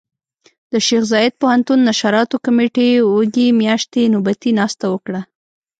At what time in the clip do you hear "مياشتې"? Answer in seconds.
3.61-4.03